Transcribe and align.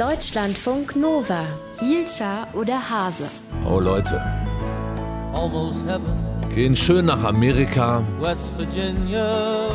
Deutschlandfunk 0.00 0.96
Nova. 0.96 1.44
Hielscher 1.78 2.48
oder 2.54 2.88
Hase. 2.88 3.28
Oh 3.66 3.78
Leute. 3.78 4.18
Gehen 6.54 6.74
schön 6.74 7.04
nach 7.04 7.22
Amerika. 7.22 8.02
West 8.18 8.50
Virginia. 8.56 9.68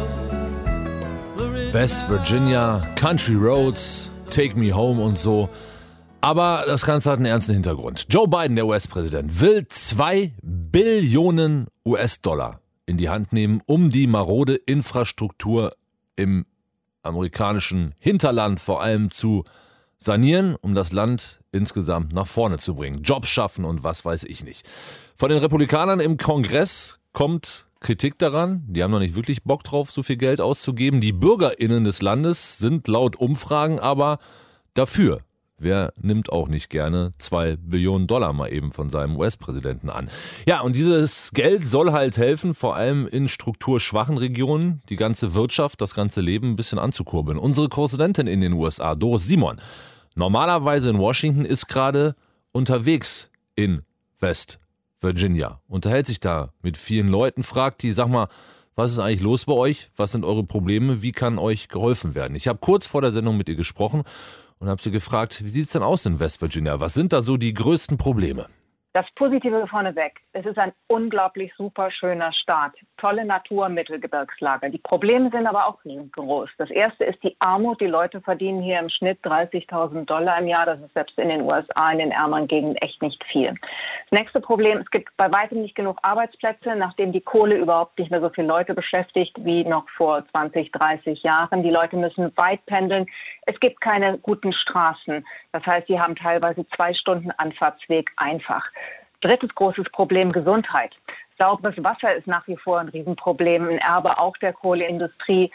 West 1.72 2.10
Virginia, 2.10 2.80
Country 2.96 3.36
Roads, 3.36 4.10
Take 4.32 4.58
Me 4.58 4.74
Home 4.74 5.00
und 5.00 5.20
so. 5.20 5.48
Aber 6.22 6.64
das 6.66 6.88
Ganze 6.88 7.12
hat 7.12 7.18
einen 7.18 7.28
ernsten 7.28 7.54
Hintergrund. 7.54 8.08
Joe 8.10 8.28
Biden, 8.28 8.56
der 8.56 8.66
US-Präsident, 8.66 9.40
will 9.42 9.68
zwei 9.68 10.34
Billionen 10.42 11.68
US-Dollar 11.86 12.62
in 12.88 12.98
die 12.98 13.10
Hand 13.10 13.32
nehmen, 13.32 13.62
um 13.68 13.92
die 13.92 14.08
marode 14.08 14.56
Infrastruktur 14.56 15.76
im 16.16 16.48
amerikanischen 17.04 17.94
Hinterland 18.00 18.60
vor 18.60 18.82
allem 18.82 19.12
zu 19.12 19.44
sanieren, 19.98 20.56
um 20.56 20.76
das 20.76 20.92
Land 20.92 21.40
insgesamt 21.52 22.14
nach 22.14 22.28
vorne 22.28 22.58
zu 22.58 22.76
bringen. 22.76 23.02
Jobs 23.04 23.30
schaffen 23.30 23.66
und 23.66 23.84
was 23.84 24.06
weiß 24.06 24.24
ich 24.26 24.44
nicht. 24.44 24.68
Von 25.16 25.30
den 25.30 25.40
Republikanern 25.40 26.00
im 26.00 26.18
Kongress 26.18 27.00
kommt 27.14 27.66
Kritik 27.80 28.18
daran. 28.18 28.64
Die 28.68 28.84
haben 28.84 28.92
noch 28.92 29.00
nicht 29.00 29.16
wirklich 29.16 29.44
Bock 29.44 29.64
drauf, 29.64 29.92
so 29.92 30.04
viel 30.04 30.18
Geld 30.18 30.42
auszugeben. 30.42 31.02
Die 31.02 31.14
BürgerInnen 31.14 31.84
des 31.84 32.02
Landes 32.02 32.58
sind 32.58 32.88
laut 32.88 33.16
Umfragen 33.16 33.80
aber 33.80 34.20
dafür. 34.74 35.22
Wer 35.58 35.94
nimmt 36.02 36.32
auch 36.34 36.50
nicht 36.50 36.70
gerne 36.70 37.14
zwei 37.18 37.56
Billionen 37.56 38.08
Dollar 38.08 38.34
mal 38.34 38.52
eben 38.52 38.74
von 38.74 38.90
seinem 38.90 39.16
US-Präsidenten 39.16 39.90
an? 39.90 40.10
Ja, 40.46 40.60
und 40.60 40.76
dieses 40.76 41.32
Geld 41.32 41.66
soll 41.66 41.94
halt 41.94 42.18
helfen, 42.18 42.54
vor 42.54 42.76
allem 42.76 43.08
in 43.08 43.30
strukturschwachen 43.30 44.18
Regionen, 44.18 44.82
die 44.90 44.98
ganze 44.98 45.34
Wirtschaft, 45.34 45.80
das 45.80 45.96
ganze 45.96 46.20
Leben 46.20 46.52
ein 46.52 46.56
bisschen 46.58 46.78
anzukurbeln. 46.78 47.38
Unsere 47.38 47.70
Korrespondentin 47.70 48.28
in 48.28 48.42
den 48.42 48.52
USA, 48.52 48.96
Doris 48.96 49.28
Simon, 49.28 49.62
normalerweise 50.16 50.90
in 50.90 51.00
Washington, 51.00 51.46
ist 51.46 51.68
gerade 51.68 52.16
unterwegs 52.52 53.30
in 53.56 53.84
West 54.20 54.60
Virginia, 55.00 55.62
unterhält 55.70 56.08
sich 56.08 56.20
da 56.20 56.52
mit 56.64 56.76
vielen 56.76 57.08
Leuten, 57.08 57.44
fragt 57.44 57.82
die, 57.82 57.94
sag 57.94 58.10
mal, 58.10 58.28
was 58.76 58.92
ist 58.92 59.00
eigentlich 59.00 59.22
los 59.22 59.46
bei 59.46 59.54
euch? 59.54 59.90
Was 59.96 60.12
sind 60.12 60.26
eure 60.26 60.44
Probleme? 60.44 61.02
Wie 61.02 61.14
kann 61.14 61.40
euch 61.40 61.70
geholfen 61.70 62.14
werden? 62.14 62.36
Ich 62.36 62.50
habe 62.50 62.60
kurz 62.60 62.86
vor 62.86 63.02
der 63.02 63.14
Sendung 63.14 63.38
mit 63.38 63.48
ihr 63.48 63.56
gesprochen 63.56 64.04
und 64.60 64.70
habe 64.70 64.82
sie 64.82 64.92
gefragt, 64.92 65.44
wie 65.44 65.50
sieht 65.50 65.68
es 65.68 65.74
denn 65.74 65.84
aus 65.84 66.06
in 66.06 66.20
West 66.20 66.42
Virginia? 66.42 66.80
Was 66.80 66.94
sind 66.94 67.14
da 67.14 67.22
so 67.22 67.38
die 67.38 67.54
größten 67.54 67.98
Probleme? 67.98 68.48
Das 68.96 69.06
Positive 69.16 69.68
vorneweg. 69.68 70.22
Es 70.32 70.46
ist 70.46 70.58
ein 70.58 70.72
unglaublich 70.88 71.54
super 71.58 71.92
schöner 71.92 72.32
Staat. 72.32 72.72
Tolle 72.96 73.26
Natur, 73.26 73.68
Mittelgebirgslage. 73.68 74.70
Die 74.70 74.78
Probleme 74.78 75.30
sind 75.32 75.48
aber 75.48 75.68
auch 75.68 75.84
riesengroß. 75.84 76.50
Das 76.58 76.70
erste 76.70 77.04
ist 77.04 77.22
die 77.22 77.36
Armut. 77.40 77.82
Die 77.82 77.88
Leute 77.88 78.22
verdienen 78.22 78.62
hier 78.62 78.80
im 78.80 78.88
Schnitt 78.88 79.20
30.000 79.26 80.06
Dollar 80.06 80.40
im 80.40 80.48
Jahr. 80.48 80.66
Das 80.66 80.80
ist 80.80 80.94
selbst 80.94 81.20
in 81.20 81.28
den 81.28 81.42
USA, 81.42 81.92
in 81.92 82.00
den 82.00 82.12
ärmeren 82.12 82.48
Gegenden 82.48 82.78
echt 82.78 83.02
nicht 83.02 83.22
viel. 83.26 83.50
Das 84.10 84.18
nächste 84.18 84.40
Problem, 84.40 84.78
es 84.78 84.90
gibt 84.92 85.10
bei 85.18 85.30
weitem 85.30 85.62
nicht 85.62 85.76
genug 85.76 85.98
Arbeitsplätze, 86.02 86.74
nachdem 86.78 87.12
die 87.12 87.20
Kohle 87.20 87.58
überhaupt 87.58 88.00
nicht 88.00 88.12
mehr 88.12 88.22
so 88.22 88.30
viele 88.30 88.48
Leute 88.48 88.74
beschäftigt 88.74 89.36
wie 89.44 89.66
noch 89.66 89.90
vor 89.98 90.26
20, 90.32 90.72
30 90.72 91.22
Jahren. 91.22 91.64
Die 91.64 91.70
Leute 91.70 91.98
müssen 91.98 92.32
weit 92.38 92.66
pendeln. 92.66 93.08
Es 93.46 93.60
gibt 93.60 93.82
keine 93.82 94.20
guten 94.20 94.54
Straßen. 94.54 95.26
Das 95.52 95.66
heißt, 95.66 95.88
sie 95.88 96.00
haben 96.00 96.16
teilweise 96.16 96.66
zwei 96.78 96.94
Stunden 96.94 97.32
Anfahrtsweg 97.32 98.10
einfach. 98.16 98.64
Drittes 99.26 99.56
großes 99.56 99.90
Problem 99.92 100.32
Gesundheit. 100.32 100.92
Sauberes 101.40 101.84
Wasser 101.84 102.14
ist 102.14 102.28
nach 102.28 102.48
wie 102.48 102.58
vor 102.58 102.80
ein 102.80 102.90
Riesenproblem, 102.90 103.68
ein 103.68 103.80
Erbe 103.80 104.20
auch 104.20 104.38
der 104.38 104.54
Kohleindustrie. 104.54 105.50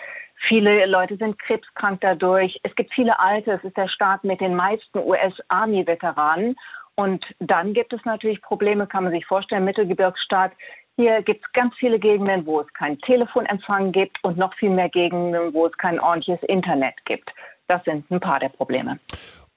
Viele 0.48 0.86
Leute 0.86 1.16
sind 1.16 1.38
krebskrank 1.38 2.00
dadurch. 2.00 2.58
Es 2.64 2.74
gibt 2.74 2.92
viele 2.92 3.20
Alte. 3.20 3.52
Es 3.52 3.62
ist 3.62 3.76
der 3.76 3.86
Staat 3.86 4.24
mit 4.24 4.40
den 4.40 4.56
meisten 4.56 4.98
US-Army-Veteranen. 4.98 6.56
Und 6.96 7.24
dann 7.38 7.72
gibt 7.72 7.92
es 7.92 8.04
natürlich 8.04 8.42
Probleme, 8.42 8.88
kann 8.88 9.04
man 9.04 9.12
sich 9.12 9.24
vorstellen, 9.24 9.64
Mittelgebirgsstaat. 9.64 10.50
Hier 10.96 11.22
gibt 11.22 11.46
es 11.46 11.52
ganz 11.52 11.72
viele 11.76 12.00
Gegenden, 12.00 12.46
wo 12.46 12.60
es 12.60 12.72
keinen 12.72 12.98
Telefonempfang 13.02 13.92
gibt 13.92 14.18
und 14.24 14.36
noch 14.36 14.52
viel 14.54 14.70
mehr 14.70 14.88
Gegenden, 14.88 15.54
wo 15.54 15.66
es 15.66 15.76
kein 15.78 16.00
ordentliches 16.00 16.42
Internet 16.48 16.94
gibt. 17.04 17.30
Das 17.68 17.84
sind 17.84 18.10
ein 18.10 18.18
paar 18.18 18.40
der 18.40 18.48
Probleme. 18.48 18.98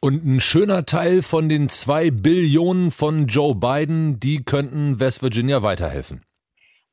Und 0.04 0.26
ein 0.26 0.42
schöner 0.42 0.84
Teil 0.84 1.22
von 1.22 1.48
den 1.48 1.70
zwei 1.70 2.12
Billionen 2.12 2.92
von 2.92 3.28
Joe 3.28 3.56
Biden, 3.56 4.20
die 4.20 4.44
könnten 4.44 5.00
West 5.00 5.24
Virginia 5.24 5.64
weiterhelfen. 5.64 6.26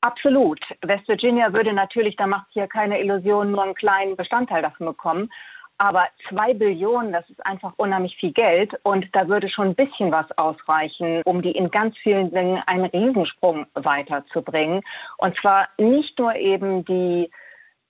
Absolut. 0.00 0.60
West 0.82 1.08
Virginia 1.08 1.52
würde 1.52 1.72
natürlich, 1.72 2.14
da 2.14 2.28
macht 2.28 2.46
hier 2.52 2.68
keine 2.68 3.00
Illusion, 3.00 3.50
nur 3.50 3.64
einen 3.64 3.74
kleinen 3.74 4.14
Bestandteil 4.14 4.62
davon 4.62 4.86
bekommen. 4.86 5.28
Aber 5.76 6.06
zwei 6.28 6.54
Billionen, 6.54 7.10
das 7.12 7.28
ist 7.28 7.44
einfach 7.44 7.72
unheimlich 7.78 8.14
viel 8.14 8.32
Geld. 8.32 8.74
Und 8.84 9.08
da 9.12 9.26
würde 9.26 9.50
schon 9.50 9.70
ein 9.70 9.74
bisschen 9.74 10.12
was 10.12 10.30
ausreichen, 10.38 11.22
um 11.24 11.42
die 11.42 11.50
in 11.50 11.68
ganz 11.72 11.98
vielen 12.04 12.30
Dingen 12.30 12.62
einen 12.68 12.84
Riesensprung 12.84 13.66
weiterzubringen. 13.74 14.82
Und 15.18 15.36
zwar 15.40 15.66
nicht 15.78 16.16
nur 16.16 16.36
eben 16.36 16.84
die 16.84 17.28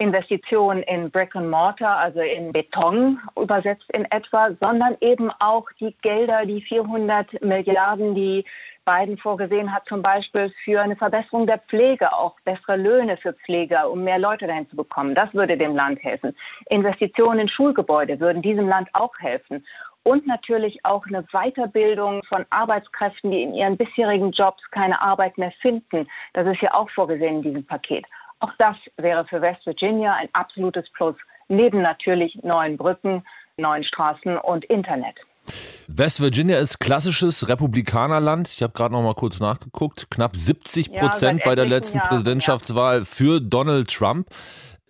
Investitionen 0.00 0.82
in 0.84 1.10
Brick 1.10 1.36
and 1.36 1.50
Mortar, 1.50 1.98
also 1.98 2.20
in 2.20 2.52
Beton 2.52 3.20
übersetzt 3.36 3.84
in 3.92 4.06
etwa, 4.06 4.50
sondern 4.58 4.96
eben 5.02 5.30
auch 5.40 5.66
die 5.78 5.94
Gelder, 6.00 6.46
die 6.46 6.62
400 6.62 7.42
Milliarden, 7.42 8.14
die 8.14 8.44
Biden 8.86 9.18
vorgesehen 9.18 9.74
hat, 9.74 9.84
zum 9.86 10.00
Beispiel 10.00 10.50
für 10.64 10.80
eine 10.80 10.96
Verbesserung 10.96 11.46
der 11.46 11.58
Pflege, 11.58 12.14
auch 12.14 12.34
bessere 12.44 12.76
Löhne 12.76 13.18
für 13.18 13.34
Pfleger, 13.34 13.90
um 13.90 14.02
mehr 14.02 14.18
Leute 14.18 14.46
dahin 14.46 14.68
zu 14.70 14.76
bekommen. 14.76 15.14
Das 15.14 15.32
würde 15.34 15.58
dem 15.58 15.76
Land 15.76 16.02
helfen. 16.02 16.34
Investitionen 16.70 17.40
in 17.40 17.48
Schulgebäude 17.50 18.18
würden 18.20 18.40
diesem 18.40 18.68
Land 18.68 18.88
auch 18.94 19.12
helfen. 19.18 19.66
Und 20.02 20.26
natürlich 20.26 20.82
auch 20.82 21.04
eine 21.06 21.24
Weiterbildung 21.24 22.22
von 22.24 22.46
Arbeitskräften, 22.48 23.30
die 23.30 23.42
in 23.42 23.54
ihren 23.54 23.76
bisherigen 23.76 24.32
Jobs 24.32 24.62
keine 24.70 25.00
Arbeit 25.02 25.36
mehr 25.36 25.52
finden. 25.60 26.08
Das 26.32 26.46
ist 26.46 26.62
ja 26.62 26.72
auch 26.72 26.88
vorgesehen 26.88 27.36
in 27.36 27.42
diesem 27.42 27.66
Paket. 27.66 28.06
Auch 28.40 28.52
das 28.58 28.76
wäre 28.96 29.24
für 29.26 29.40
West 29.40 29.64
Virginia 29.66 30.14
ein 30.14 30.28
absolutes 30.32 30.88
Plus, 30.92 31.14
neben 31.48 31.82
natürlich 31.82 32.34
neuen 32.42 32.76
Brücken, 32.76 33.22
neuen 33.56 33.84
Straßen 33.84 34.38
und 34.38 34.64
Internet. 34.66 35.16
West 35.88 36.20
Virginia 36.20 36.58
ist 36.58 36.78
klassisches 36.78 37.48
Republikanerland. 37.48 38.48
Ich 38.48 38.62
habe 38.62 38.72
gerade 38.72 38.94
noch 38.94 39.02
mal 39.02 39.14
kurz 39.14 39.40
nachgeguckt. 39.40 40.10
Knapp 40.10 40.36
70 40.36 40.92
Prozent 40.92 41.40
ja, 41.40 41.44
bei 41.44 41.54
der 41.54 41.66
letzten 41.66 41.98
Jahren, 41.98 42.08
Präsidentschaftswahl 42.08 42.98
ja. 43.00 43.04
für 43.04 43.40
Donald 43.40 43.92
Trump. 43.92 44.28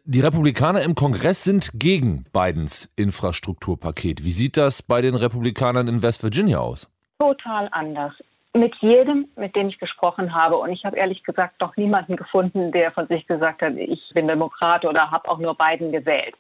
Die 0.05 0.21
Republikaner 0.21 0.83
im 0.83 0.95
Kongress 0.95 1.45
sind 1.45 1.71
gegen 1.75 2.25
Bidens 2.33 2.93
Infrastrukturpaket. 2.97 4.25
Wie 4.25 4.33
sieht 4.33 4.57
das 4.57 4.83
bei 4.83 5.03
den 5.03 5.15
Republikanern 5.15 5.89
in 5.89 6.03
West 6.03 6.23
Virginia 6.23 6.59
aus? 6.59 6.89
Total 7.19 7.69
anders 7.73 8.13
mit 8.53 8.75
jedem, 8.77 9.29
mit 9.37 9.55
dem 9.55 9.69
ich 9.69 9.79
gesprochen 9.79 10.35
habe, 10.35 10.57
und 10.57 10.71
ich 10.71 10.85
habe 10.85 10.97
ehrlich 10.97 11.23
gesagt 11.23 11.61
noch 11.61 11.77
niemanden 11.77 12.17
gefunden, 12.17 12.73
der 12.73 12.91
von 12.91 13.07
sich 13.07 13.27
gesagt 13.27 13.63
hat, 13.63 13.75
ich 13.77 14.01
bin 14.15 14.27
Demokrat 14.27 14.85
oder 14.85 15.11
habe 15.11 15.29
auch 15.29 15.39
nur 15.39 15.55
beiden 15.55 15.93
gewählt. 15.93 16.35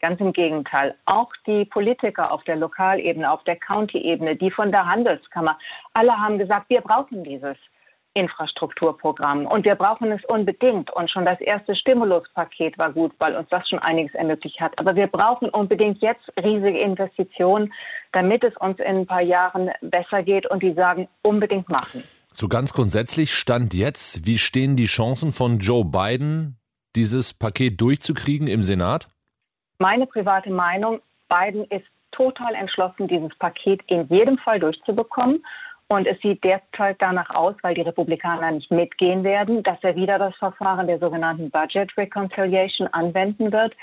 Ganz 0.00 0.20
im 0.20 0.34
Gegenteil. 0.34 0.94
Auch 1.06 1.32
die 1.46 1.64
Politiker 1.64 2.30
auf 2.30 2.44
der 2.44 2.56
Lokalebene, 2.56 3.30
auf 3.30 3.42
der 3.44 3.56
County-Ebene, 3.56 4.36
die 4.36 4.50
von 4.50 4.70
der 4.70 4.84
Handelskammer, 4.84 5.58
alle 5.94 6.12
haben 6.12 6.38
gesagt, 6.38 6.68
wir 6.68 6.82
brauchen 6.82 7.24
dieses. 7.24 7.56
Infrastrukturprogramm. 8.14 9.46
Und 9.46 9.64
wir 9.64 9.74
brauchen 9.74 10.10
es 10.12 10.24
unbedingt. 10.26 10.90
Und 10.92 11.10
schon 11.10 11.24
das 11.24 11.40
erste 11.40 11.74
Stimuluspaket 11.74 12.78
war 12.78 12.92
gut, 12.92 13.12
weil 13.18 13.36
uns 13.36 13.48
das 13.50 13.68
schon 13.68 13.80
einiges 13.80 14.14
ermöglicht 14.14 14.60
hat. 14.60 14.78
Aber 14.78 14.94
wir 14.94 15.08
brauchen 15.08 15.48
unbedingt 15.50 16.00
jetzt 16.00 16.24
riesige 16.36 16.78
Investitionen, 16.78 17.72
damit 18.12 18.44
es 18.44 18.56
uns 18.56 18.78
in 18.78 18.98
ein 18.98 19.06
paar 19.06 19.22
Jahren 19.22 19.70
besser 19.82 20.22
geht. 20.22 20.50
Und 20.50 20.62
die 20.62 20.72
sagen, 20.72 21.08
unbedingt 21.22 21.68
machen. 21.68 22.04
So 22.32 22.48
ganz 22.48 22.72
grundsätzlich 22.72 23.32
stand 23.32 23.74
jetzt, 23.74 24.26
wie 24.26 24.38
stehen 24.38 24.76
die 24.76 24.86
Chancen 24.86 25.30
von 25.30 25.58
Joe 25.58 25.84
Biden, 25.84 26.56
dieses 26.96 27.34
Paket 27.34 27.80
durchzukriegen 27.80 28.46
im 28.46 28.62
Senat? 28.62 29.08
Meine 29.78 30.06
private 30.06 30.50
Meinung, 30.50 31.00
Biden 31.28 31.64
ist 31.64 31.86
total 32.12 32.54
entschlossen, 32.54 33.08
dieses 33.08 33.34
Paket 33.38 33.82
in 33.86 34.06
jedem 34.08 34.38
Fall 34.38 34.60
durchzubekommen. 34.60 35.44
Und 35.94 36.08
es 36.08 36.20
sieht 36.20 36.42
derzeit 36.42 36.96
danach 36.98 37.30
aus, 37.30 37.54
weil 37.62 37.74
die 37.74 37.82
Republikaner 37.82 38.50
nicht 38.50 38.70
mitgehen 38.70 39.22
werden, 39.22 39.62
dass 39.62 39.78
er 39.82 39.94
wieder 39.94 40.18
das 40.18 40.34
Verfahren 40.36 40.88
der 40.88 40.98
sogenannten 40.98 41.50
Budget 41.50 41.96
Reconciliation 41.96 42.88
anwenden 42.88 43.52
wird. 43.52 43.74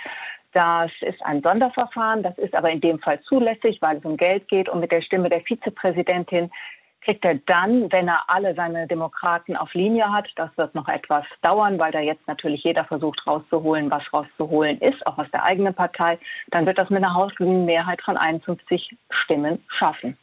Das 0.51 0.91
ist 0.99 1.23
ein 1.23 1.41
Sonderverfahren, 1.41 2.23
das 2.23 2.37
ist 2.37 2.53
aber 2.53 2.69
in 2.69 2.81
dem 2.81 2.99
Fall 2.99 3.21
zulässig, 3.21 3.81
weil 3.81 3.97
es 3.97 4.03
um 4.03 4.17
Geld 4.17 4.49
geht. 4.49 4.67
Und 4.67 4.81
mit 4.81 4.91
der 4.91 5.01
Stimme 5.01 5.29
der 5.29 5.39
Vizepräsidentin 5.39 6.51
kriegt 6.99 7.23
er 7.23 7.35
dann, 7.45 7.89
wenn 7.93 8.09
er 8.09 8.25
alle 8.27 8.53
seine 8.55 8.87
Demokraten 8.87 9.55
auf 9.55 9.73
Linie 9.73 10.11
hat, 10.11 10.27
das 10.35 10.49
wird 10.57 10.75
noch 10.75 10.89
etwas 10.89 11.23
dauern, 11.41 11.79
weil 11.79 11.93
da 11.93 12.01
jetzt 12.01 12.27
natürlich 12.27 12.63
jeder 12.65 12.83
versucht 12.83 13.25
rauszuholen, 13.25 13.89
was 13.89 14.03
rauszuholen 14.11 14.79
ist, 14.79 15.07
auch 15.07 15.17
aus 15.17 15.31
der 15.31 15.45
eigenen 15.45 15.73
Partei, 15.73 16.19
dann 16.49 16.65
wird 16.65 16.77
das 16.77 16.89
mit 16.89 17.03
einer 17.03 17.15
hausgegen 17.15 17.63
Mehrheit 17.63 18.01
von 18.03 18.17
51 18.17 18.97
Stimmen 19.09 19.63
schaffen. 19.79 20.17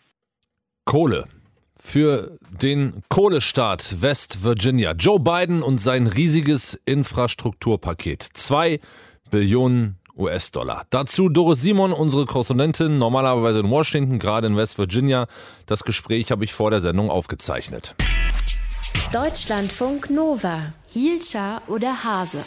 Kohle 0.84 1.24
für 1.82 2.38
den 2.62 3.02
Kohlestaat 3.08 4.02
West 4.02 4.42
Virginia. 4.44 4.92
Joe 4.92 5.20
Biden 5.20 5.62
und 5.62 5.78
sein 5.80 6.06
riesiges 6.06 6.78
Infrastrukturpaket. 6.84 8.22
Zwei 8.32 8.80
Billionen 9.30 9.96
US-Dollar. 10.16 10.84
Dazu 10.90 11.28
Doris 11.28 11.60
Simon, 11.60 11.92
unsere 11.92 12.26
Korrespondentin, 12.26 12.98
normalerweise 12.98 13.60
in 13.60 13.70
Washington, 13.70 14.18
gerade 14.18 14.48
in 14.48 14.56
West 14.56 14.78
Virginia. 14.78 15.26
Das 15.66 15.84
Gespräch 15.84 16.30
habe 16.30 16.44
ich 16.44 16.52
vor 16.52 16.70
der 16.70 16.80
Sendung 16.80 17.08
aufgezeichnet. 17.08 17.94
Deutschlandfunk 19.12 20.10
Nova. 20.10 20.72
Hielscher 20.88 21.62
oder 21.68 22.04
Hase? 22.04 22.44